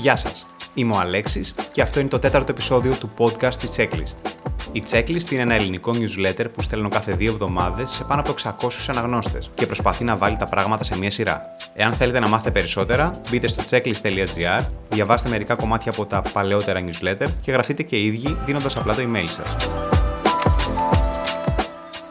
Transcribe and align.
Γεια 0.00 0.16
σας, 0.16 0.46
είμαι 0.74 0.94
ο 0.94 0.98
Αλέξης 0.98 1.54
και 1.72 1.82
αυτό 1.82 2.00
είναι 2.00 2.08
το 2.08 2.18
τέταρτο 2.18 2.50
επεισόδιο 2.50 2.94
του 2.94 3.10
podcast 3.18 3.54
της 3.54 3.74
Checklist. 3.76 4.30
Η 4.72 4.82
Checklist 4.90 5.30
είναι 5.30 5.42
ένα 5.42 5.54
ελληνικό 5.54 5.92
newsletter 5.94 6.46
που 6.52 6.62
στέλνω 6.62 6.88
κάθε 6.88 7.12
δύο 7.12 7.32
εβδομάδες 7.32 7.90
σε 7.90 8.04
πάνω 8.04 8.20
από 8.20 8.34
600 8.42 8.68
αναγνώστες 8.88 9.50
και 9.54 9.66
προσπαθεί 9.66 10.04
να 10.04 10.16
βάλει 10.16 10.36
τα 10.36 10.46
πράγματα 10.46 10.84
σε 10.84 10.98
μία 10.98 11.10
σειρά. 11.10 11.42
Εάν 11.74 11.92
θέλετε 11.92 12.20
να 12.20 12.28
μάθετε 12.28 12.50
περισσότερα, 12.50 13.20
μπείτε 13.30 13.46
στο 13.46 13.62
checklist.gr, 13.70 14.66
διαβάστε 14.88 15.28
μερικά 15.28 15.54
κομμάτια 15.54 15.92
από 15.92 16.06
τα 16.06 16.22
παλαιότερα 16.32 16.80
newsletter 16.80 17.26
και 17.40 17.52
γραφτείτε 17.52 17.82
και 17.82 17.96
οι 17.96 18.06
ίδιοι 18.06 18.36
δίνοντας 18.44 18.76
απλά 18.76 18.94
το 18.94 19.02
email 19.02 19.28
σας. 19.28 19.56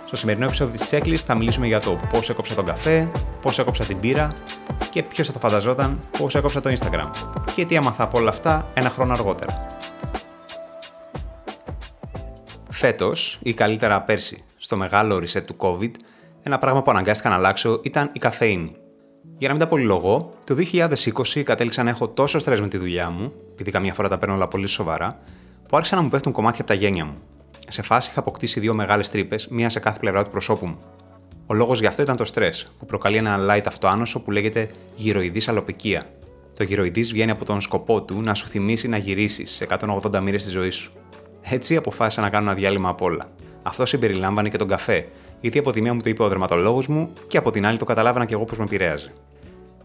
Στο 0.10 0.18
σημερινό 0.18 0.46
επεισόδιο 0.46 0.74
της 0.74 0.90
Checklist 0.92 1.24
θα 1.26 1.36
μιλήσουμε 1.36 1.68
για 1.68 1.80
το 1.80 2.00
πώς 2.10 2.30
έκοψα 2.30 2.56
τον 2.56 2.66
καφέ, 2.66 3.12
πώς 3.42 3.60
έκοψα 3.60 3.84
την 3.86 4.00
πύρα 4.00 4.34
και 4.90 5.04
ποιος 5.04 5.28
θα 5.28 5.34
το 5.34 5.40
φανταζόταν 5.40 6.00
πώς 6.18 6.36
έκοψα 6.36 6.60
το 6.60 6.74
Instagram. 6.78 7.10
Και 7.56 7.66
τι 7.66 7.78
άμαθα 7.78 8.04
από 8.04 8.20
όλα 8.20 8.30
αυτά 8.30 8.68
ένα 8.74 8.90
χρόνο 8.90 9.14
αργότερα. 9.14 9.78
Φέτος, 12.70 13.40
ή 13.44 13.54
καλύτερα 13.54 14.02
πέρσι, 14.02 14.44
στο 14.58 14.78
μεγάλο 14.78 15.16
reset 15.16 15.44
του 15.46 15.56
COVID, 15.58 15.92
ένα 16.44 16.60
πράγμα 16.60 16.82
που 16.82 16.92
αναγκάστηκα 16.92 17.30
να 17.30 17.36
αλλάξω 17.36 17.80
ήταν 17.84 18.10
η 18.14 18.20
καφέινη. 18.20 18.76
Για 19.38 19.48
να 19.48 19.54
μην 19.54 19.64
τα 19.64 19.70
πολυλογώ, 19.70 20.34
το 20.44 20.56
2020 21.34 21.44
κατέληξα 21.44 21.84
να 21.84 21.90
έχω 21.90 22.08
τόσο 22.08 22.40
στρε 22.40 22.60
με 22.60 22.68
τη 22.68 22.78
δουλειά 22.78 23.10
μου, 23.10 23.34
επειδή 23.52 23.72
καμιά 23.72 23.94
φορά 23.94 24.10
τα 24.10 24.18
παίρνω 24.18 24.36
όλα 24.36 24.48
πολύ 24.48 24.68
σοβαρά, 24.68 25.18
που 25.68 25.78
άρχισαν 25.78 25.98
να 25.98 26.04
μου 26.04 26.10
πέφτουν 26.10 26.32
κομμάτια 26.32 26.62
από 26.62 26.70
τα 26.70 26.76
γένια 26.76 27.06
μου. 27.06 27.18
Σε 27.72 27.82
φάση 27.82 28.10
είχα 28.10 28.20
αποκτήσει 28.20 28.60
δύο 28.60 28.74
μεγάλες 28.74 29.10
τρύπες, 29.10 29.48
μία 29.48 29.70
σε 29.70 29.80
κάθε 29.80 30.00
πλευρά 30.00 30.24
του 30.24 30.30
προσώπου 30.30 30.66
μου. 30.66 30.80
Ο 31.46 31.54
λόγος 31.54 31.80
γι' 31.80 31.86
αυτό 31.86 32.02
ήταν 32.02 32.16
το 32.16 32.26
στρες, 32.26 32.68
που 32.80 32.86
προκαλεί 32.86 33.18
ένα 33.18 33.38
light 33.40 33.64
αυτοάνωσο 33.66 34.20
που 34.20 34.32
λέγεται 34.32 34.70
γυροειδής 34.96 35.48
αλοπικία. 35.48 36.04
Το 36.54 36.64
γυροειδής 36.64 37.12
βγαίνει 37.12 37.32
από 37.32 37.46
τον 37.46 37.62
σκοπό 37.62 38.04
του 38.04 38.22
να 38.22 38.34
σου 38.34 38.48
θυμίσει 38.48 38.88
να 38.88 38.98
γυρίσεις 38.98 39.52
σε 39.52 39.64
180 39.64 40.20
μοίρες 40.20 40.44
της 40.44 40.54
ζωής 40.54 40.76
σου. 40.76 40.92
Έτσι 41.42 41.76
αποφάσισα 41.76 42.22
να 42.22 42.30
κάνω 42.30 42.50
ένα 42.50 42.60
διάλειμμα 42.60 42.90
απ' 42.90 43.02
όλα. 43.02 43.32
Αυτό 43.64 43.86
συμπεριλάμβανε 43.86 44.50
και 44.50 44.58
τον 44.58 44.68
καφέ, 44.68 45.08
γιατί 45.40 45.58
από 45.58 45.72
τη 45.72 45.82
μία 45.82 45.94
μου 45.94 46.02
το 46.02 46.10
είπε 46.10 46.24
ο 46.24 46.28
δερματολόγος 46.28 46.88
μου 46.88 47.14
και 47.28 47.38
από 47.38 47.52
την 47.52 47.66
άλλη 47.66 47.78
το 47.78 47.86
καταλάβαινα 47.86 48.26
και 48.26 48.34
εγώ 48.34 48.44
πώ 48.44 48.56
με 48.58 48.64
επηρέαζε. 48.64 49.14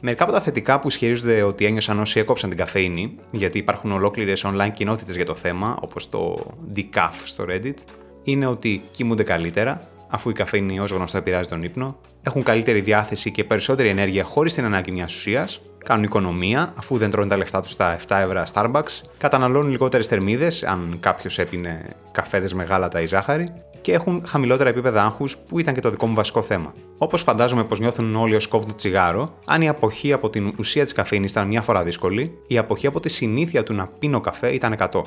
Μερικά 0.06 0.24
από 0.24 0.32
τα 0.32 0.40
θετικά 0.40 0.80
που 0.80 0.88
ισχυρίζονται 0.88 1.42
ότι 1.42 1.64
ένιωσαν 1.64 2.00
όσοι 2.00 2.20
έκοψαν 2.20 2.48
την 2.48 2.58
καφέινη, 2.58 3.14
γιατί 3.30 3.58
υπάρχουν 3.58 3.92
ολόκληρες 3.92 4.44
online 4.46 4.70
κοινότητες 4.72 5.16
για 5.16 5.24
το 5.24 5.34
θέμα, 5.34 5.78
όπως 5.80 6.08
το 6.08 6.36
Decaf 6.76 7.12
στο 7.24 7.44
Reddit, 7.48 7.74
είναι 8.22 8.46
ότι 8.46 8.82
κοιμούνται 8.90 9.22
καλύτερα, 9.22 9.88
αφού 10.08 10.30
η 10.30 10.32
καφέινη 10.32 10.80
ως 10.80 10.90
γνωστό 10.90 11.18
επηρεάζει 11.18 11.48
τον 11.48 11.62
ύπνο, 11.62 12.00
έχουν 12.22 12.42
καλύτερη 12.42 12.80
διάθεση 12.80 13.30
και 13.30 13.44
περισσότερη 13.44 13.88
ενέργεια 13.88 14.24
χωρίς 14.24 14.54
την 14.54 14.64
ανάγκη 14.64 14.90
μιας 14.90 15.14
ουσίας, 15.14 15.60
κάνουν 15.84 16.04
οικονομία 16.04 16.72
αφού 16.76 16.96
δεν 16.96 17.10
τρώνε 17.10 17.28
τα 17.28 17.36
λεφτά 17.36 17.60
τους 17.60 17.70
στα 17.70 17.98
7 18.08 18.16
ευρώ 18.16 18.44
Starbucks, 18.52 19.00
καταναλώνουν 19.18 19.70
λιγότερες 19.70 20.06
θερμίδες 20.06 20.62
αν 20.62 20.96
κάποιος 21.00 21.38
έπινε 21.38 21.82
καφέδες 22.12 22.52
με 22.52 22.64
γάλατα 22.64 23.00
ή 23.00 23.06
ζάχαρη 23.06 23.52
και 23.84 23.92
έχουν 23.92 24.22
χαμηλότερα 24.26 24.68
επίπεδα 24.68 25.04
άγχους 25.04 25.36
που 25.38 25.58
ήταν 25.58 25.74
και 25.74 25.80
το 25.80 25.90
δικό 25.90 26.06
μου 26.06 26.14
βασικό 26.14 26.42
θέμα. 26.42 26.74
Όπως 26.98 27.22
φαντάζομαι 27.22 27.64
πως 27.64 27.80
νιώθουν 27.80 28.16
όλοι 28.16 28.34
ως 28.34 28.46
κόβουν 28.46 28.68
το 28.68 28.74
τσιγάρο, 28.74 29.34
αν 29.46 29.62
η 29.62 29.68
αποχή 29.68 30.12
από 30.12 30.30
την 30.30 30.54
ουσία 30.58 30.84
της 30.84 30.92
καφέινης 30.92 31.30
ήταν 31.30 31.46
μια 31.46 31.62
φορά 31.62 31.82
δύσκολη, 31.82 32.38
η 32.46 32.58
αποχή 32.58 32.86
από 32.86 33.00
τη 33.00 33.08
συνήθεια 33.08 33.62
του 33.62 33.74
να 33.74 33.86
πίνω 33.86 34.20
καφέ 34.20 34.54
ήταν 34.54 34.76
100 34.78 35.00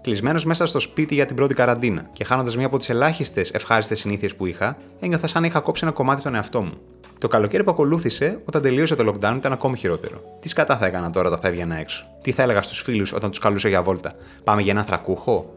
κλεισμένος 0.00 0.44
μέσα 0.44 0.66
στο 0.66 0.80
σπίτι 0.80 1.14
για 1.14 1.26
την 1.26 1.36
πρώτη 1.36 1.54
καραντίνα 1.54 2.06
και 2.12 2.24
χάνοντας 2.24 2.56
μία 2.56 2.66
από 2.66 2.78
τις 2.78 2.88
ελάχιστες 2.88 3.50
ευχάριστες 3.52 3.98
συνήθειες 3.98 4.34
που 4.34 4.46
είχα, 4.46 4.76
ένιωθα 5.00 5.26
σαν 5.26 5.40
να 5.42 5.46
είχα 5.48 5.60
κόψει 5.60 5.84
ένα 5.84 5.92
κομμάτι 5.92 6.22
τον 6.22 6.34
εαυτό 6.34 6.62
μου. 6.62 6.72
Το 7.18 7.28
καλοκαίρι 7.28 7.64
που 7.64 7.70
ακολούθησε, 7.70 8.38
όταν 8.44 8.62
τελείωσε 8.62 8.94
το 8.94 9.12
lockdown, 9.12 9.34
ήταν 9.36 9.52
ακόμη 9.52 9.76
χειρότερο. 9.76 10.22
Τι 10.40 10.48
σκατά 10.48 10.76
θα 10.76 10.86
έκανα 10.86 11.10
τώρα 11.10 11.26
όταν 11.26 11.40
θα 11.40 11.48
έβγαινα 11.48 11.78
έξω; 11.78 12.06
Τι 12.22 12.32
θα 12.32 12.42
έλεγα 12.42 12.62
στους 12.62 12.82
φίλους 12.82 13.12
όταν 13.12 13.30
τους 13.30 13.38
καλούσα 13.38 13.68
για 13.68 13.82
βόλτα; 13.82 14.12
Πάμε 14.44 14.62
για 14.62 14.72
ένα 14.72 14.84
θρακούχο; 14.84 15.54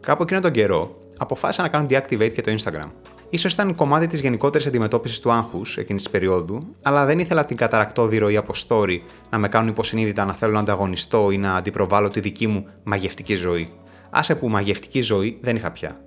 Κάπου 0.00 0.22
εκείνο 0.22 0.40
τον 0.40 0.50
καιρό, 0.50 1.01
αποφάσισα 1.22 1.62
να 1.62 1.68
κάνω 1.68 1.86
deactivate 1.90 2.32
και 2.32 2.40
το 2.40 2.54
Instagram. 2.58 2.90
σω 3.36 3.48
ήταν 3.48 3.74
κομμάτι 3.74 4.06
της 4.06 4.20
γενικότερης 4.20 4.66
αντιμετώπισης 4.66 5.20
του 5.20 5.30
άγχους 5.30 5.76
εκείνης 5.78 6.02
της 6.02 6.12
περίοδου, 6.12 6.74
αλλά 6.82 7.06
δεν 7.06 7.18
ήθελα 7.18 7.44
την 7.44 7.56
καταρακτώδη 7.56 8.18
ροή 8.18 8.36
από 8.36 8.52
story 8.68 8.98
να 9.30 9.38
με 9.38 9.48
κάνουν 9.48 9.68
υποσυνείδητα 9.68 10.24
να 10.24 10.32
θέλω 10.34 10.52
να 10.52 10.58
ανταγωνιστώ 10.58 11.30
ή 11.30 11.38
να 11.38 11.54
αντιπροβάλλω 11.54 12.08
τη 12.08 12.20
δική 12.20 12.46
μου 12.46 12.66
μαγευτική 12.84 13.34
ζωή. 13.34 13.72
Άσε 14.10 14.34
που 14.34 14.48
μαγευτική 14.48 15.02
ζωή 15.02 15.38
δεν 15.40 15.56
είχα 15.56 15.70
πια. 15.70 16.00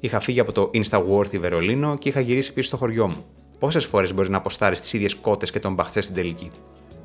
Είχα 0.00 0.20
φύγει 0.20 0.40
από 0.40 0.52
το 0.52 0.70
Instaworthy 0.74 1.38
Βερολίνο 1.40 1.98
και 1.98 2.08
είχα 2.08 2.20
γυρίσει 2.20 2.52
πίσω 2.52 2.66
στο 2.66 2.76
χωριό 2.76 3.08
μου. 3.08 3.24
Πόσες 3.58 3.84
φορές 3.84 4.14
μπορείς 4.14 4.30
να 4.30 4.36
αποστάρεις 4.36 4.80
τις 4.80 4.92
ίδιες 4.92 5.14
κότες 5.14 5.50
και 5.50 5.58
τον 5.58 5.74
μπαχτσέ 5.74 6.00
στην 6.00 6.14
τελική; 6.14 6.50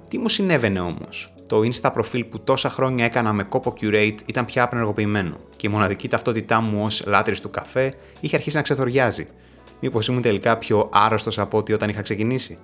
Τι 0.08 0.18
μου 0.18 0.30
συνέβαινε 0.30 0.80
όμως; 0.80 1.34
Το 1.46 1.60
Insta 1.60 1.90
προφίλ 1.94 2.24
που 2.24 2.40
τόσα 2.40 2.70
χρόνια 2.70 3.06
έκανα 3.06 3.34
με 3.34 3.44
κόπο 3.44 3.74
curate 3.82 4.18
ήταν 4.26 4.46
πια 4.46 4.64
απενεργοποιημένο 4.64 5.38
και 5.56 5.68
η 5.68 5.70
μοναδική 5.70 6.08
ταυτότητά 6.08 6.62
μου 6.62 6.84
ως 6.84 7.04
λάτρης 7.06 7.42
του 7.42 7.50
καφέ 7.50 7.94
είχε 8.20 8.36
αρχίσει 8.36 8.56
να 8.56 8.62
ξεθοριάζει. 8.62 9.28
Μήπως 9.80 10.08
ήμουν 10.08 10.22
τελικά 10.22 10.58
πιο 10.58 10.90
άρρωστος 10.94 11.40
από 11.40 11.58
ό,τι 11.58 11.74
όταν 11.74 11.90
είχα 11.90 12.02
ξεκινήσει; 12.02 12.58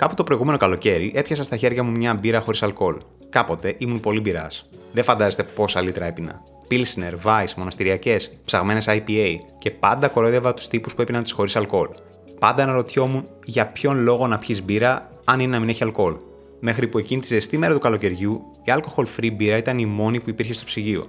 Κάπου 0.00 0.14
το 0.14 0.24
προηγούμενο 0.24 0.56
καλοκαίρι 0.56 1.12
έπιασα 1.14 1.44
στα 1.44 1.56
χέρια 1.56 1.82
μου 1.82 1.90
μια 1.90 2.14
μπύρα 2.14 2.40
χωρίς 2.40 2.62
αλκοόλ. 2.62 2.96
Κάποτε 3.28 3.74
ήμουν 3.78 4.00
πολύ 4.00 4.20
μπειράς. 4.20 4.68
Δεν 4.92 5.04
φαντάζεστε 5.04 5.42
πόσα 5.42 5.80
λίτρα 5.80 6.04
έπινα. 6.04 6.42
Pilsner, 6.70 7.14
Vice, 7.24 7.52
μοναστηριακές, 7.56 8.32
ψαγμένες 8.44 8.86
IPA 8.88 9.34
και 9.58 9.70
πάντα 9.70 10.08
κορόιδευα 10.08 10.54
τους 10.54 10.68
τύπους 10.68 10.94
που 10.94 11.02
έπιναν 11.02 11.22
τις 11.22 11.32
χωρίς 11.32 11.56
αλκοόλ. 11.56 11.88
Πάντα 12.38 12.62
αναρωτιόμουν 12.62 13.28
για 13.44 13.66
ποιον 13.66 14.02
λόγο 14.02 14.26
να 14.26 14.38
πιεις 14.38 14.64
μπύρα 14.64 15.10
αν 15.24 15.40
είναι 15.40 15.52
να 15.52 15.58
μην 15.58 15.68
έχει 15.68 15.82
αλκοόλ. 15.82 16.14
Μέχρι 16.60 16.86
που 16.88 16.98
εκείνη 16.98 17.20
τη 17.20 17.26
ζεστή 17.26 17.58
μέρα 17.58 17.74
του 17.74 17.78
καλοκαιριού 17.78 18.42
η 18.64 18.72
alcohol 18.76 19.04
free 19.16 19.32
μπύρα 19.32 19.56
ήταν 19.56 19.78
η 19.78 19.86
μόνη 19.86 20.20
που 20.20 20.30
υπήρχε 20.30 20.52
στο 20.52 20.64
ψυγείο. 20.64 21.06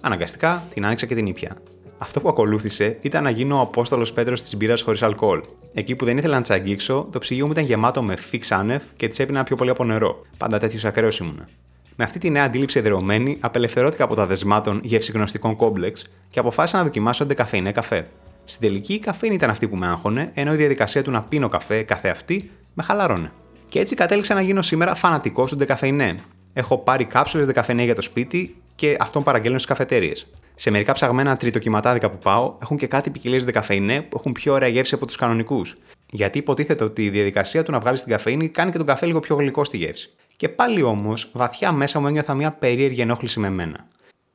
Αναγκαστικά 0.00 0.64
την 0.74 0.86
άνοιξα 0.86 1.06
και 1.06 1.14
την 1.14 1.26
ήπια. 1.26 1.56
Αυτό 1.98 2.20
που 2.20 2.28
ακολούθησε 2.28 2.98
ήταν 3.00 3.22
να 3.22 3.30
γίνω 3.30 3.56
ο 3.56 3.60
Απόστολος 3.60 4.12
Πέτρος 4.12 4.42
της 4.42 4.56
μπύρας 4.56 4.82
χωρίς 4.82 5.02
αλκοόλ. 5.02 5.40
Εκεί 5.74 5.96
που 5.96 6.04
δεν 6.04 6.18
ήθελα 6.18 6.36
να 6.36 6.42
τις 6.42 6.62
αγγίξω, 6.62 7.08
το 7.12 7.18
ψυγείο 7.18 7.46
μου 7.46 7.52
ήταν 7.52 7.64
γεμάτο 7.64 8.02
με 8.02 8.16
Fix 8.16 8.52
Άνευ 8.52 8.82
και 8.96 9.08
τις 9.08 9.18
έπινα 9.18 9.42
πιο 9.42 9.56
πολύ 9.56 9.70
από 9.70 9.84
νερό. 9.84 10.22
Πάντα 10.38 10.58
τέτοιος 10.58 10.84
ακραίος 10.84 11.18
ήμουνα. 11.18 11.48
Με 11.96 12.04
αυτή 12.04 12.18
τη 12.18 12.30
νέα 12.30 12.44
αντίληψη 12.44 12.78
εδραιωμένη, 12.78 13.36
απελευθερώθηκα 13.40 14.04
από 14.04 14.14
τα 14.14 14.26
δεσμάτων 14.26 14.80
γευσιγνωστικών 14.82 15.56
κόμπλεξ 15.56 16.04
και 16.30 16.38
αποφάσισα 16.38 16.76
να 16.76 16.82
δοκιμάσω 16.84 17.26
ντεκαφεϊνέ 17.26 17.72
καφέ. 17.72 18.08
Στην 18.44 18.60
τελική, 18.60 18.94
η 18.94 18.98
καφεΐνη 18.98 19.34
ήταν 19.34 19.50
αυτή 19.50 19.68
που 19.68 19.76
με 19.76 19.86
άγχωνε, 19.86 20.30
ενώ 20.34 20.52
η 20.52 20.56
διαδικασία 20.56 21.02
του 21.02 21.10
να 21.10 21.22
πίνω 21.22 21.48
καφέ 21.48 21.82
καθεαυτή 21.82 22.50
με 22.74 22.82
χαλάρωνε. 22.82 23.32
Και 23.74 23.80
έτσι 23.80 23.94
κατέληξα 23.94 24.34
να 24.34 24.40
γίνω 24.40 24.62
σήμερα 24.62 24.94
φανατικός 24.94 25.50
του 25.50 25.56
ντεκαφεϊνέ. 25.56 26.14
Έχω 26.52 26.78
πάρει 26.78 27.04
κάψουλες 27.04 27.46
ντεκαφεϊνέ 27.46 27.84
για 27.84 27.94
το 27.94 28.02
σπίτι 28.02 28.56
και 28.74 28.96
αυτόν 29.00 29.22
παραγγέλνω 29.22 29.58
στις 29.58 29.70
καφετέριες. 29.70 30.12
Σε 30.54 30.70
μερικά 30.70 30.92
ψαγμένα 30.92 31.36
τριτοκυματάδικα 31.36 32.10
που 32.10 32.18
πάω, 32.18 32.56
έχουν 32.62 32.76
και 32.76 32.86
κάτι 32.86 33.10
ποικιλίες 33.10 33.44
ντεκαφεϊνέ 33.44 34.00
που 34.00 34.16
έχουν 34.18 34.32
πιο 34.32 34.52
ωραία 34.52 34.68
γεύση 34.68 34.94
από 34.94 35.06
τους 35.06 35.16
κανονικούς. 35.16 35.78
Γιατί 36.10 36.38
υποτίθεται 36.38 36.84
ότι 36.84 37.04
η 37.04 37.10
διαδικασία 37.10 37.62
του 37.62 37.70
να 37.70 37.78
βγάλεις 37.78 38.02
την 38.02 38.12
καφέινη 38.12 38.48
κάνει 38.48 38.70
και 38.70 38.76
τον 38.76 38.86
καφέ 38.86 39.06
λίγο 39.06 39.20
πιο 39.20 39.36
γλυκό 39.36 39.64
στη 39.64 39.76
γεύση. 39.76 40.10
Και 40.36 40.48
πάλι 40.48 40.82
όμως, 40.82 41.30
βαθιά 41.32 41.72
μέσα 41.72 42.00
μου 42.00 42.06
ένιωθα 42.06 42.34
μια 42.34 42.52
περίεργη 42.52 43.00
ενόχληση 43.00 43.40
με 43.40 43.50
μένα. 43.50 43.88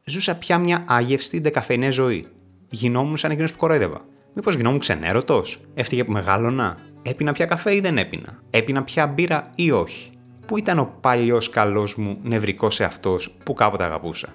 Ζούσα 0.06 0.36
πια 0.36 0.58
μια 0.58 0.84
άγευστη 0.88 1.40
δεκαφεϊνέ 1.40 1.92
ζωή. 1.92 2.28
Γινόμουν 2.70 3.18
σαν 3.18 3.32
εκείνος 3.32 3.52
που 3.52 3.58
κορόιδευα. 3.58 4.02
Μήπως 4.34 4.56
γινόμουν 4.56 4.80
ξενέρωτος, 4.80 5.60
έφτυγε 5.74 6.04
που 6.04 6.12
μεγάλωνα, 6.12 6.78
έπινα 7.02 7.32
πια 7.32 7.46
καφέ 7.46 7.76
ή 7.76 7.80
δεν 7.80 7.98
έπινα, 7.98 8.40
έπινα 8.50 8.84
πια 8.84 9.08
μπύρα 9.08 9.52
ή 9.56 9.72
όχι; 9.72 10.10
Πού 10.46 10.58
ήταν 10.58 10.80
ο 10.80 10.94
παλιός 11.02 11.50
καλός 11.50 11.96
μου 11.96 12.18
νευρικός 12.24 12.80
εαυτός 12.80 13.36
που 13.44 13.54
κάποτε 13.54 13.84
αγαπούσα; 13.84 14.28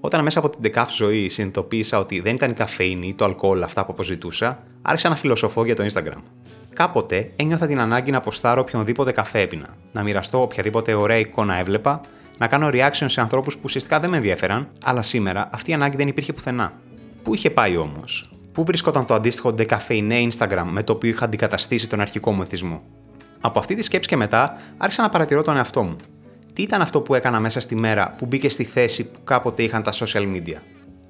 Όταν 0.00 0.22
μέσα 0.22 0.38
από 0.38 0.50
την 0.50 0.58
δεκάφ 0.62 0.92
ζωή 0.92 1.28
συνειδητοποίησα 1.28 1.98
ότι 1.98 2.20
δεν 2.20 2.34
ήταν 2.34 2.50
η 2.50 2.54
καφέινη 2.54 3.08
ή 3.08 3.14
το 3.14 3.24
αλκοόλ 3.24 3.62
αυτά 3.62 3.84
που 3.84 3.92
αποζητούσα, 3.92 4.58
άρχισα 4.82 5.08
να 5.08 5.16
φιλοσοφώ 5.16 5.64
για 5.64 5.76
το 5.76 5.86
Instagram. 5.92 6.22
Κάποτε 6.74 7.32
ένιωθα 7.36 7.66
την 7.66 7.80
ανάγκη 7.80 8.10
να 8.10 8.16
αποστάρω 8.16 8.60
οποιονδήποτε 8.60 9.12
καφέ 9.12 9.40
έπινα, 9.40 9.76
να 9.92 10.02
μοιραστώ 10.02 10.42
οποιαδήποτε 10.42 10.94
ωραία 10.94 11.18
εικόνα 11.18 11.54
έβλεπα, 11.54 12.00
να 12.38 12.46
κάνω 12.46 12.68
reaction 12.72 13.04
σε 13.06 13.20
ανθρώπους 13.20 13.54
που 13.54 13.62
ουσιαστικά 13.64 14.00
δεν 14.00 14.10
με 14.10 14.16
ενδιαφέραν, 14.16 14.68
αλλά 14.84 15.02
σήμερα 15.02 15.48
αυτή 15.52 15.70
η 15.70 15.74
ανάγκη 15.74 15.96
δεν 15.96 16.08
υπήρχε 16.08 16.32
πουθενά. 16.32 16.72
Πού 17.22 17.34
είχε 17.34 17.50
πάει 17.50 17.76
όμως, 17.76 18.30
Πού 18.52 18.64
βρισκόταν 18.64 19.06
το 19.06 19.14
αντίστοιχο 19.14 19.54
Decafeine 19.58 20.28
Instagram 20.30 20.64
με 20.70 20.82
το 20.82 20.92
οποίο 20.92 21.10
είχα 21.10 21.24
αντικαταστήσει 21.24 21.88
τον 21.88 22.00
αρχικό 22.00 22.32
μου 22.32 22.42
εθισμό; 22.42 22.76
Από 23.40 23.58
αυτή 23.58 23.74
τη 23.74 23.82
σκέψη 23.82 24.08
και 24.08 24.16
μετά 24.16 24.56
άρχισα 24.76 25.02
να 25.02 25.08
παρατηρώ 25.08 25.42
τον 25.42 25.56
εαυτό 25.56 25.82
μου. 25.82 25.96
Τι 26.52 26.62
ήταν 26.62 26.80
αυτό 26.80 27.00
που 27.00 27.14
έκανα 27.14 27.40
μέσα 27.40 27.60
στη 27.60 27.74
μέρα 27.74 28.14
που 28.18 28.26
μπήκε 28.26 28.48
στη 28.48 28.64
θέση 28.64 29.04
που 29.04 29.18
κάποτε 29.24 29.62
είχαν 29.62 29.82
τα 29.82 29.92
social 29.92 30.22
media; 30.22 30.56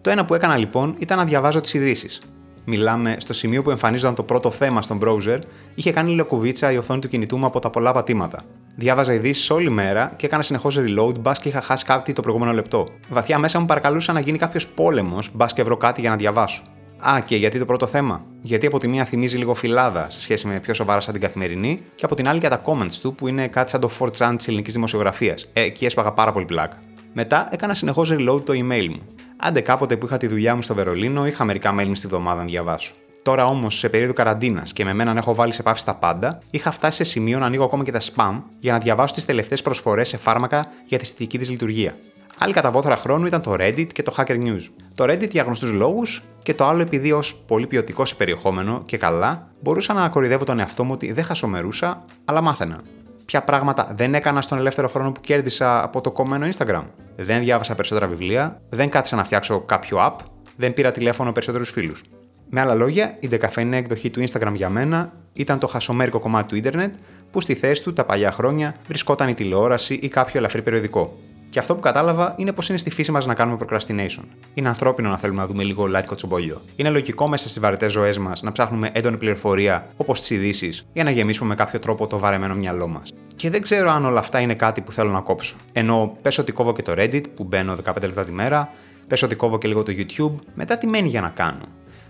Το 0.00 0.10
ένα 0.10 0.24
που 0.24 0.34
έκανα 0.34 0.56
λοιπόν 0.56 0.94
ήταν 0.98 1.18
να 1.18 1.24
διαβάζω 1.24 1.60
τις 1.60 1.74
ειδήσεις 1.74 2.20
μιλάμε 2.64 3.16
στο 3.18 3.32
σημείο 3.32 3.62
που 3.62 3.70
εμφανίζονταν 3.70 4.14
το 4.14 4.22
πρώτο 4.22 4.50
θέμα 4.50 4.82
στον 4.82 4.98
browser, 5.02 5.38
είχε 5.74 5.92
κάνει 5.92 6.14
λεκουβίτσα 6.14 6.72
η 6.72 6.76
οθόνη 6.76 7.00
του 7.00 7.08
κινητού 7.08 7.38
μου 7.38 7.46
από 7.46 7.58
τα 7.58 7.70
πολλά 7.70 7.92
πατήματα. 7.92 8.42
Διάβαζα 8.76 9.12
ειδήσεις 9.12 9.50
όλη 9.50 9.70
μέρα 9.70 10.12
και 10.16 10.26
έκανα 10.26 10.42
συνεχώς 10.42 10.78
reload, 10.78 11.18
μπας 11.18 11.38
και 11.38 11.48
είχα 11.48 11.60
χάσει 11.60 11.84
κάτι 11.84 12.12
το 12.12 12.20
προηγούμενο 12.22 12.52
λεπτό. 12.52 12.88
Βαθιά 13.08 13.38
μέσα 13.38 13.60
μου 13.60 13.66
παρακαλούσα 13.66 14.12
να 14.12 14.20
γίνει 14.20 14.38
κάποιος 14.38 14.66
πόλεμος, 14.68 15.30
μπας 15.34 15.52
και 15.52 15.62
βρω 15.62 15.76
κάτι 15.76 16.00
για 16.00 16.10
να 16.10 16.16
διαβάσω. 16.16 16.62
Α, 17.08 17.20
και 17.20 17.36
γιατί 17.36 17.58
το 17.58 17.64
πρώτο 17.64 17.86
θέμα; 17.86 18.24
Γιατί 18.40 18.66
από 18.66 18.78
τη 18.78 18.88
μία 18.88 19.04
θυμίζει 19.04 19.36
λίγο 19.36 19.54
φυλάδα 19.54 20.10
σε 20.10 20.20
σχέση 20.20 20.46
με 20.46 20.60
πιο 20.60 20.74
σοβαρά 20.74 21.00
σαν 21.00 21.12
την 21.12 21.22
καθημερινή, 21.22 21.82
και 21.94 22.04
από 22.04 22.14
την 22.14 22.28
άλλη 22.28 22.38
για 22.38 22.48
τα 22.50 22.60
comments 22.64 22.92
του 23.02 23.14
που 23.14 23.28
είναι 23.28 23.48
κάτι 23.48 23.70
σαν 23.70 23.80
το 23.80 23.90
4chan 23.98 24.34
της 24.36 24.48
ελληνικής 24.48 24.74
δημοσιογραφίας. 24.74 25.48
Ε, 25.52 25.60
εκεί 25.62 25.84
έσπαγα 25.84 26.12
πάρα 26.12 26.32
πολύ 26.32 26.44
πλάκα. 26.44 26.76
Μετά 27.12 27.48
έκανα 27.50 27.74
συνεχώς 27.74 28.12
reload 28.12 28.44
το 28.44 28.52
email 28.52 28.88
μου. 28.88 29.00
Άντε 29.36 29.60
κάποτε 29.60 29.96
που 29.96 30.06
είχα 30.06 30.16
τη 30.16 30.26
δουλειά 30.26 30.54
μου 30.54 30.62
στο 30.62 30.74
Βερολίνο, 30.74 31.26
είχα 31.26 31.44
μερικά 31.44 31.74
mail 31.78 31.90
στη 31.92 32.06
βδομάδα 32.06 32.40
να 32.40 32.46
διαβάσω. 32.46 32.92
Τώρα 33.22 33.46
όμως, 33.46 33.78
σε 33.78 33.88
περίοδο 33.88 34.12
καραντίνας 34.12 34.72
και 34.72 34.84
με 34.84 34.92
μένα 34.92 35.12
να 35.12 35.18
έχω 35.18 35.34
βάλει 35.34 35.52
σε 35.52 35.60
επάφη 35.60 35.80
στα 35.80 35.94
πάντα, 35.94 36.40
είχα 36.50 36.70
φτάσει 36.70 36.96
σε 36.96 37.04
σημείο 37.04 37.38
να 37.38 37.46
ανοίγω 37.46 37.64
ακόμα 37.64 37.84
και 37.84 37.92
τα 37.92 38.00
spam 38.00 38.42
για 38.58 38.72
να 38.72 38.78
διαβάσω 38.78 39.14
τις 39.14 39.24
τελευταίες 39.24 39.62
προσφορές 39.62 40.08
σε 40.08 40.16
φάρμακα 40.16 40.72
για 40.86 40.98
τη 40.98 41.04
θετική 41.04 41.38
της 41.38 41.50
λειτουργία. 41.50 41.94
Άλλη 42.42 42.52
καταβόθρα 42.52 42.96
χρόνου 42.96 43.26
ήταν 43.26 43.42
το 43.42 43.52
Reddit 43.58 43.86
και 43.92 44.02
το 44.02 44.14
Hacker 44.16 44.36
News. 44.44 44.60
Το 44.94 45.04
Reddit 45.04 45.30
για 45.30 45.42
γνωστούς 45.42 45.72
λόγους 45.72 46.22
και 46.42 46.54
το 46.54 46.66
άλλο 46.66 46.82
επειδή 46.82 47.12
ως 47.12 47.36
πολύ 47.46 47.66
ποιοτικό 47.66 48.04
σε 48.04 48.14
περιεχόμενο 48.14 48.82
και 48.86 48.96
καλά 48.96 49.48
μπορούσα 49.60 49.92
να 49.92 50.08
κορυδεύω 50.08 50.44
τον 50.44 50.58
εαυτό 50.58 50.84
μου 50.84 50.90
ότι 50.92 51.12
δεν 51.12 51.24
χασομερούσα, 51.24 52.04
αλλά 52.24 52.40
μάθαινα. 52.40 52.80
Ποια 53.24 53.42
πράγματα 53.42 53.92
δεν 53.94 54.14
έκανα 54.14 54.42
στον 54.42 54.58
ελεύθερο 54.58 54.88
χρόνο 54.88 55.12
που 55.12 55.20
κέρδισα 55.20 55.84
από 55.84 56.00
το 56.00 56.10
κομμένο 56.10 56.48
Instagram. 56.54 56.82
Δεν 57.16 57.40
διάβασα 57.40 57.74
περισσότερα 57.74 58.06
βιβλία, 58.06 58.60
δεν 58.68 58.88
κάθισα 58.88 59.16
να 59.16 59.24
φτιάξω 59.24 59.60
κάποιο 59.60 59.98
app, 60.06 60.16
δεν 60.56 60.74
πήρα 60.74 60.92
τηλέφωνο 60.92 61.32
περισσότερους 61.32 61.70
φίλους. 61.70 62.04
Με 62.50 62.60
άλλα 62.60 62.74
λόγια, 62.74 63.16
η 63.20 63.26
δεκαφενή 63.26 63.76
εκδοχή 63.76 64.10
του 64.10 64.24
Instagram 64.28 64.52
για 64.54 64.68
μένα 64.68 65.12
ήταν 65.32 65.58
το 65.58 65.66
χασομέρικο 65.66 66.18
κομμάτι 66.18 66.48
του 66.48 66.56
ίντερνετ 66.56 66.94
που 67.30 67.40
στη 67.40 67.54
θέση 67.54 67.82
του 67.82 67.92
τα 67.92 68.04
παλιά 68.04 68.32
χρόνια 68.32 68.74
βρισκόταν 68.88 69.28
η 69.28 69.34
τηλεόραση 69.34 69.94
ή 69.94 70.08
κάποιο 70.08 70.38
ελαφρύ 70.38 70.62
περιοδικό. 70.62 71.18
Και 71.50 71.58
αυτό 71.58 71.74
που 71.74 71.80
κατάλαβα 71.80 72.34
είναι 72.36 72.52
πως 72.52 72.68
είναι 72.68 72.78
στη 72.78 72.90
φύση 72.90 73.10
μας 73.10 73.26
να 73.26 73.34
κάνουμε 73.34 73.58
procrastination. 73.66 74.24
Είναι 74.54 74.68
ανθρώπινο 74.68 75.08
να 75.08 75.18
θέλουμε 75.18 75.40
να 75.40 75.46
δούμε 75.46 75.62
λίγο 75.62 75.88
light 75.94 76.04
κοτσομπολιό. 76.06 76.62
Είναι 76.76 76.90
λογικό 76.90 77.28
μέσα 77.28 77.48
στις 77.48 77.60
βαρετές 77.60 77.92
ζωές 77.92 78.18
μας 78.18 78.42
να 78.42 78.52
ψάχνουμε 78.52 78.90
έντονη 78.92 79.16
πληροφορία, 79.16 79.88
όπως 79.96 80.18
τις 80.20 80.30
ειδήσει, 80.30 80.72
για 80.92 81.04
να 81.04 81.10
γεμίσουμε 81.10 81.48
με 81.48 81.54
κάποιο 81.54 81.78
τρόπο 81.78 82.06
το 82.06 82.18
βαρεμένο 82.18 82.54
μυαλό 82.54 82.88
μας. 82.88 83.12
Και 83.36 83.50
δεν 83.50 83.62
ξέρω 83.62 83.90
αν 83.90 84.04
όλα 84.04 84.18
αυτά 84.18 84.40
είναι 84.40 84.54
κάτι 84.54 84.80
που 84.80 84.92
θέλω 84.92 85.10
να 85.10 85.20
κόψω. 85.20 85.56
Ενώ 85.72 86.16
πες 86.22 86.38
ότι 86.38 86.52
κόβω 86.52 86.72
και 86.72 86.82
το 86.82 86.92
Reddit 86.96 87.24
που 87.34 87.44
μπαίνω 87.44 87.76
15 87.84 88.00
λεπτά 88.00 88.24
τη 88.24 88.32
μέρα, 88.32 88.72
πες 89.06 89.22
ότι 89.22 89.34
κόβω 89.34 89.58
και 89.58 89.68
λίγο 89.68 89.82
το 89.82 89.92
YouTube, 89.96 90.34
μετά 90.54 90.78
τι 90.78 90.86
μένει 90.86 91.08
για 91.08 91.20
να 91.20 91.28
κάνω; 91.28 91.64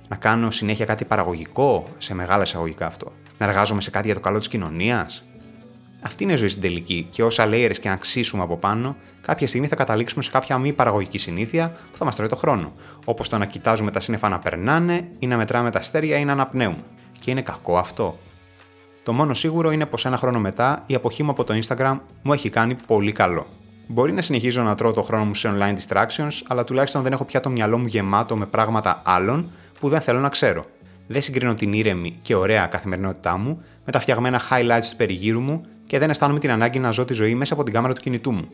Να 0.08 0.16
κάνω 0.16 0.50
συνέχεια 0.50 0.84
κάτι 0.84 1.04
παραγωγικό, 1.04 1.86
σε 1.98 2.14
μεγάλα 2.14 2.42
εισαγωγικά 2.42 2.86
αυτό; 2.86 3.12
Να 3.38 3.46
εργάζομαι 3.46 3.80
σε 3.80 3.90
κάτι 3.90 4.06
για 4.06 4.14
το 4.14 4.20
καλό 4.20 4.38
της 4.38 4.48
κοινωνίας, 4.48 5.24
αυτή 6.00 6.22
είναι 6.22 6.32
η 6.32 6.36
ζωή 6.36 6.48
στην 6.48 6.62
τελική 6.62 7.06
και 7.10 7.22
όσα 7.22 7.48
layers 7.50 7.78
και 7.80 7.88
να 7.88 7.96
ξύσουμε 7.96 8.42
από 8.42 8.56
πάνω, 8.56 8.96
κάποια 9.20 9.46
στιγμή 9.46 9.66
θα 9.66 9.74
καταλήξουμε 9.74 10.22
σε 10.22 10.30
κάποια 10.30 10.58
μη 10.58 10.72
παραγωγική 10.72 11.18
συνήθεια 11.18 11.76
που 11.90 11.96
θα 11.96 12.04
μας 12.04 12.16
τρώει 12.16 12.28
το 12.28 12.36
χρόνο. 12.36 12.72
Όπως 13.04 13.28
το 13.28 13.38
να 13.38 13.46
κοιτάζουμε 13.46 13.90
τα 13.90 14.00
σύννεφα 14.00 14.28
να 14.28 14.38
περνάνε 14.38 15.08
ή 15.18 15.26
να 15.26 15.36
μετράμε 15.36 15.70
τα 15.70 15.78
αστέρια 15.78 16.18
ή 16.18 16.24
να 16.24 16.32
αναπνέουμε. 16.32 16.82
Και 17.20 17.30
είναι 17.30 17.42
κακό 17.42 17.78
αυτό. 17.78 18.18
Το 19.02 19.12
μόνο 19.12 19.34
σίγουρο 19.34 19.70
είναι 19.70 19.86
πως 19.86 20.06
ένα 20.06 20.16
χρόνο 20.16 20.38
μετά 20.38 20.82
η 20.86 20.94
αποχή 20.94 21.22
μου 21.22 21.30
από 21.30 21.44
το 21.44 21.60
Instagram 21.62 21.98
μου 22.22 22.32
έχει 22.32 22.50
κάνει 22.50 22.76
πολύ 22.86 23.12
καλό. 23.12 23.46
Μπορεί 23.86 24.12
να 24.12 24.22
συνεχίζω 24.22 24.62
να 24.62 24.74
τρώω 24.74 24.92
το 24.92 25.02
χρόνο 25.02 25.24
μου 25.24 25.34
σε 25.34 25.54
online 25.54 25.76
distractions, 25.76 26.40
αλλά 26.46 26.64
τουλάχιστον 26.64 27.02
δεν 27.02 27.12
έχω 27.12 27.24
πια 27.24 27.40
το 27.40 27.50
μυαλό 27.50 27.78
μου 27.78 27.86
γεμάτο 27.86 28.36
με 28.36 28.46
πράγματα 28.46 29.02
άλλων 29.04 29.50
που 29.80 29.88
δεν 29.88 30.00
θέλω 30.00 30.18
να 30.18 30.28
ξέρω. 30.28 30.66
Δεν 31.06 31.22
συγκρίνω 31.22 31.54
την 31.54 31.72
ήρεμη 31.72 32.18
και 32.22 32.34
ωραία 32.34 32.66
καθημερινότητά 32.66 33.36
μου 33.36 33.62
με 33.84 33.92
τα 33.92 34.00
φτιαγμένα 34.00 34.40
highlights 34.50 34.86
του 34.90 34.96
περιγύρου 34.96 35.40
μου 35.40 35.64
και 35.90 35.98
δεν 35.98 36.10
αισθάνομαι 36.10 36.38
την 36.38 36.50
ανάγκη 36.50 36.78
να 36.78 36.90
ζω 36.90 37.04
τη 37.04 37.12
ζωή 37.12 37.34
μέσα 37.34 37.54
από 37.54 37.62
την 37.62 37.72
κάμερα 37.72 37.94
του 37.94 38.00
κινητού 38.00 38.32
μου. 38.32 38.48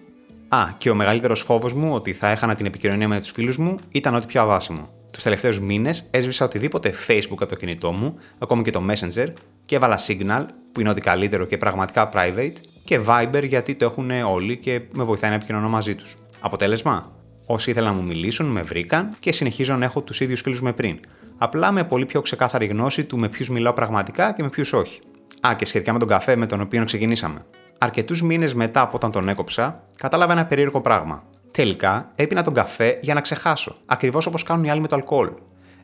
Α, 0.49 0.65
και 0.79 0.91
ο 0.91 0.95
μεγαλύτερος 0.95 1.41
φόβος 1.41 1.73
μου 1.73 1.95
ότι 1.95 2.13
θα 2.13 2.29
έχανα 2.29 2.55
την 2.55 2.67
επικοινωνία 2.67 3.09
με 3.09 3.21
τους 3.21 3.31
φίλους 3.31 3.57
μου 3.57 3.77
ήταν 3.89 4.15
ό,τι 4.15 4.27
πιο 4.27 4.41
αβάσιμο. 4.41 4.89
Τους 5.13 5.23
τελευταίους 5.23 5.61
μήνες 5.61 6.07
έσβησα 6.11 6.45
οτιδήποτε 6.45 6.95
Facebook 7.07 7.37
από 7.41 7.47
το 7.47 7.55
κινητό 7.55 7.93
μου, 7.93 8.19
ακόμη 8.39 8.63
και 8.63 8.71
το 8.71 8.83
Messenger, 8.89 9.27
και 9.65 9.77
έβαλα 9.77 9.99
Signal, 10.07 10.47
που 10.73 10.81
είναι 10.81 10.89
ό,τι 10.89 11.01
καλύτερο 11.01 11.45
και 11.45 11.57
πραγματικά 11.57 12.09
private, 12.13 12.55
και 12.85 13.01
Viber 13.07 13.45
γιατί 13.45 13.75
το 13.75 13.85
έχουν 13.85 14.11
όλοι 14.11 14.57
και 14.57 14.81
με 14.93 15.05
βοηθάει 15.05 15.31
να 15.31 15.37
επικοινωνώ 15.37 15.69
μαζί 15.69 15.95
τους. 15.95 16.17
Αποτέλεσμα, 16.41 17.13
όσοι 17.47 17.71
ήθελαν 17.71 17.95
να 17.95 18.01
μου 18.01 18.07
μιλήσουν 18.07 18.47
με 18.47 18.63
βρήκαν 18.63 19.15
και 19.21 19.33
συνεχίζω 19.33 19.75
να 19.75 19.85
έχω 19.85 20.03
τους 20.03 20.21
ίδιους 20.21 20.41
φίλους 20.41 20.63
με 20.63 20.73
πριν. 20.73 21.01
Απλά 21.39 21.73
με 21.73 21.85
πολύ 21.85 22.07
πιο 22.07 22.21
ξεκάθαρη 22.21 22.67
γνώση 22.67 23.05
του 23.05 23.19
με 23.19 23.29
ποιους 23.29 23.49
μιλάω 23.49 23.73
πραγματικά 23.73 24.33
και 24.33 24.43
με 24.43 24.49
ποιους 24.49 24.73
όχι. 24.73 25.01
Α, 25.47 25.55
και 25.55 25.65
σχετικά 25.65 25.93
με 25.93 25.99
τον 25.99 26.09
καφέ 26.09 26.37
με 26.37 26.47
τον 26.47 26.61
οποίο 26.61 26.85
ξεκινήσαμε. 26.85 27.45
Αρκετούς 27.79 28.23
μήνες 28.23 28.55
μετά 28.55 28.81
από 28.81 28.93
όταν 28.95 29.11
τον 29.11 29.29
έκοψα, 29.29 29.83
κατάλαβα 29.97 30.33
ένα 30.33 30.47
περίεργο 30.47 30.81
πράγμα. 30.81 31.23
Τελικά 31.51 32.11
έπεινα 32.15 32.43
τον 32.43 32.55
καφέ 32.55 32.99
για 33.03 33.15
να 33.15 33.21
ξεχάσω, 33.21 33.77
ακριβώς 33.87 34.27
όπως 34.27 34.43
κάνουν 34.43 34.65
οι 34.65 34.71
άλλοι 34.71 34.81
με 34.81 34.89
το 34.89 34.97
αλκοόλ. 34.97 35.31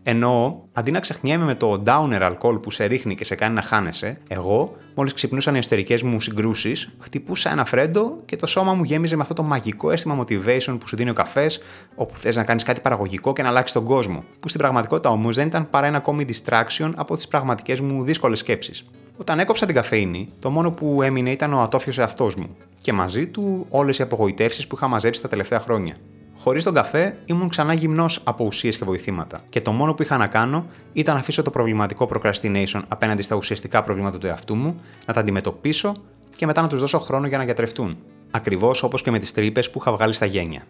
Ενώ 0.03 0.65
αντί 0.73 0.91
να 0.91 1.01
ξεχνιέμαι 1.01 1.45
με 1.45 1.55
το 1.55 1.83
downer 1.87 2.21
αλκοόλ 2.21 2.59
που 2.59 2.71
σε 2.71 2.85
ρίχνει 2.85 3.15
και 3.15 3.25
σε 3.25 3.35
κάνει 3.35 3.55
να 3.55 3.63
χάνεσαι, 3.63 4.19
εγώ, 4.29 4.77
μόλις 4.95 5.13
ξυπνούσαν 5.13 5.55
οι 5.55 5.59
εσωτερικές 5.59 6.03
μου 6.03 6.21
συγκρούσεις, 6.21 6.89
χτυπούσα 6.99 7.51
ένα 7.51 7.65
φρέντο 7.65 8.19
και 8.25 8.37
το 8.37 8.47
σώμα 8.47 8.75
μου 8.75 8.83
γέμιζε 8.83 9.17
με 9.17 9.23
αυτό 9.23 9.35
το 9.35 9.43
μαγικό 9.43 9.91
αίσθημα 9.91 10.19
motivation 10.21 10.77
που 10.81 10.89
σου 10.89 10.97
δίνει 10.97 11.11
ο 11.11 11.13
καφές, 11.13 11.61
όπου 11.95 12.17
θες 12.17 12.37
να 12.37 12.45
κάνεις 12.45 12.63
κάτι 12.63 12.81
παραγωγικό 12.81 13.33
και 13.33 13.43
να 13.43 13.49
αλλάξεις 13.49 13.73
τον 13.73 13.85
κόσμο. 13.85 14.25
Που 14.41 14.49
στην 14.49 14.61
πραγματικότητα 14.61 15.11
όμως 15.11 15.37
δεν 15.37 15.47
ήταν 15.47 15.71
παρά 15.71 15.87
ένα 15.87 15.97
ακόμη 15.97 16.25
distraction 16.29 16.93
από 16.97 17.17
τις 17.17 17.29
πραγματικές 17.29 17.81
μου 17.81 18.05
δύσκολες 18.05 18.39
σκέψεις. 18.39 18.85
Όταν 19.23 19.39
έκοψα 19.39 19.67
την 19.67 19.75
καφέινη, 19.75 20.29
το 20.39 20.51
μόνο 20.51 20.71
που 20.71 21.03
έμεινε 21.03 21.31
ήταν 21.31 21.53
ο 21.53 21.61
ατόφιος 21.61 21.99
εαυτός 21.99 22.35
μου 22.35 22.57
και 22.83 22.93
μαζί 22.93 23.27
του 23.27 23.67
όλες 23.69 23.99
οι 23.99 24.03
απογοητεύσεις 24.03 24.67
που 24.67 24.77
είχα 24.77 24.89
μαζέψει 24.89 25.23
τα 25.23 25.29
τελευταία 25.29 25.61
χρόνια. 25.61 25.97
Χωρίς 26.39 26.65
τον 26.65 26.75
καφέ 26.75 27.17
ήμουν 27.25 27.49
ξανά 27.49 27.73
γυμνός 27.73 28.21
από 28.25 28.45
ουσίες 28.45 28.79
και 28.79 28.85
βοηθήματα, 28.85 29.41
και 29.49 29.61
το 29.61 29.73
μόνο 29.73 29.95
που 29.95 30.03
είχα 30.03 30.17
να 30.17 30.27
κάνω 30.27 30.67
ήταν 30.93 31.15
να 31.15 31.21
αφήσω 31.21 31.43
το 31.43 31.51
προβληματικό 31.51 32.09
procrastination 32.13 32.83
απέναντι 32.89 33.23
στα 33.23 33.37
ουσιαστικά 33.37 33.83
προβλήματα 33.83 34.19
του 34.19 34.27
εαυτού 34.27 34.55
μου, 34.55 34.77
να 35.07 35.15
τα 35.15 35.21
αντιμετωπίσω 35.21 35.95
και 36.37 36.47
μετά 36.47 36.63
να 36.63 36.69
τους 36.69 36.81
δώσω 36.81 36.99
χρόνο 36.99 37.27
για 37.27 37.39
να 37.39 37.45
γιατρευτούν. 37.45 37.97
Ακριβώς 38.31 38.83
όπως 38.83 39.03
και 39.03 39.11
με 39.11 39.19
τις 39.19 39.33
τρύπες 39.33 39.71
που 39.71 39.79
είχα 39.81 39.93
βγάλει 39.93 40.13
στα 40.13 40.27
γένια. 40.27 40.63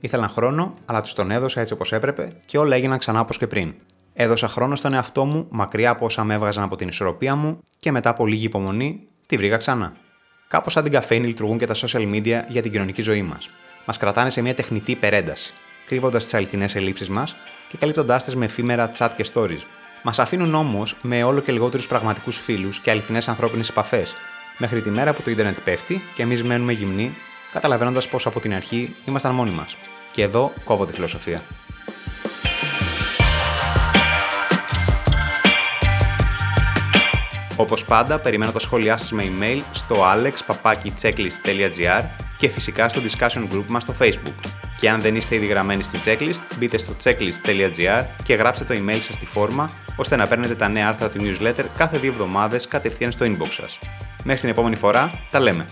Ήθελαν 0.00 0.28
χρόνο, 0.28 0.74
αλλά 0.84 1.00
τους 1.00 1.14
τον 1.14 1.30
έδωσα 1.30 1.60
έτσι 1.60 1.72
όπως 1.72 1.92
έπρεπε 1.92 2.32
και 2.46 2.58
όλα 2.58 2.76
έγιναν 2.76 2.98
ξανά 2.98 3.20
όπως 3.20 3.38
και 3.38 3.46
πριν. 3.46 3.74
Έδωσα 4.20 4.48
χρόνο 4.48 4.76
στον 4.76 4.92
εαυτό 4.92 5.24
μου, 5.24 5.46
μακριά 5.50 5.90
από 5.90 6.04
όσα 6.04 6.24
με 6.24 6.34
έβγαζαν 6.34 6.64
από 6.64 6.76
την 6.76 6.88
ισορροπία 6.88 7.34
μου 7.34 7.58
και 7.78 7.90
μετά 7.92 8.10
από 8.10 8.26
λίγη 8.26 8.44
υπομονή 8.44 9.00
τη 9.26 9.36
βρήκα 9.36 9.56
ξανά. 9.56 9.96
Κάπως 10.48 10.72
σαν 10.72 10.82
την 10.82 10.92
καφέινη 10.92 11.26
λειτουργούν 11.26 11.58
και 11.58 11.66
τα 11.66 11.74
social 11.74 12.14
media 12.14 12.40
για 12.48 12.62
την 12.62 12.72
κοινωνική 12.72 13.02
ζωή 13.02 13.22
μας. 13.22 13.50
Μας 13.84 13.96
κρατάνε 13.96 14.30
σε 14.30 14.40
μια 14.40 14.54
τεχνητή 14.54 14.90
υπερένταση, 14.90 15.52
κρύβοντας 15.86 16.24
τις 16.24 16.34
αληθινές 16.34 16.74
ελλείψεις 16.74 17.08
μας 17.08 17.36
και 17.68 17.76
καλύπτοντάς 17.76 18.24
τις 18.24 18.36
με 18.36 18.44
εφήμερα 18.44 18.92
chat 18.98 19.08
και 19.16 19.26
stories. 19.34 19.62
Μας 20.02 20.18
αφήνουν 20.18 20.54
όμως 20.54 20.96
με 21.02 21.22
όλο 21.22 21.40
και 21.40 21.52
λιγότερους 21.52 21.86
πραγματικούς 21.86 22.38
φίλους 22.38 22.80
και 22.80 22.90
αληθινές 22.90 23.28
ανθρώπινες 23.28 23.68
επαφές, 23.68 24.14
μέχρι 24.58 24.80
τη 24.80 24.90
μέρα 24.90 25.12
που 25.12 25.22
το 25.22 25.30
Ιντερνετ 25.30 25.58
πέφτει 25.64 26.02
και 26.14 26.22
εμείς 26.22 26.44
μένουμε 26.44 26.72
γυμνοί, 26.72 27.14
καταλαβαίνοντας 27.52 28.08
πως 28.08 28.26
από 28.26 28.40
την 28.40 28.54
αρχή 28.54 28.94
ήμασταν 29.04 29.34
μόνοι 29.34 29.50
μας. 29.50 29.76
Και 30.12 30.22
εδώ 30.22 30.52
κόβω 30.64 30.86
τη 30.86 30.92
φιλοσοφία. 30.92 31.42
Όπως 37.60 37.84
πάντα, 37.84 38.18
περιμένω 38.18 38.52
τα 38.52 38.58
σχόλιά 38.58 38.96
σας 38.96 39.12
με 39.12 39.24
email 39.26 39.60
στο 39.72 39.96
alexpapaki.checklist.gr 40.02 42.04
και 42.36 42.48
φυσικά 42.48 42.88
στο 42.88 43.00
discussion 43.00 43.46
group 43.52 43.64
μας 43.68 43.82
στο 43.82 43.94
facebook. 44.00 44.34
Και 44.80 44.90
αν 44.90 45.00
δεν 45.00 45.16
είστε 45.16 45.34
ήδη 45.34 45.46
γραμμένοι 45.46 45.82
στη 45.82 46.00
checklist, 46.04 46.56
μπείτε 46.58 46.78
στο 46.78 46.96
checklist.gr 47.04 48.04
και 48.22 48.34
γράψτε 48.34 48.64
το 48.64 48.74
email 48.74 48.98
σας 49.00 49.14
στη 49.14 49.26
φόρμα, 49.26 49.70
ώστε 49.96 50.16
να 50.16 50.26
παίρνετε 50.26 50.54
τα 50.54 50.68
νέα 50.68 50.88
άρθρα 50.88 51.10
του 51.10 51.18
newsletter 51.20 51.64
κάθε 51.76 51.98
δύο 51.98 52.10
εβδομάδες 52.10 52.66
κατευθείαν 52.66 53.12
στο 53.12 53.26
inbox 53.26 53.50
σας. 53.50 53.78
Μέχρι 54.24 54.40
την 54.40 54.50
επόμενη 54.50 54.76
φορά, 54.76 55.10
τα 55.30 55.40
λέμε! 55.40 55.66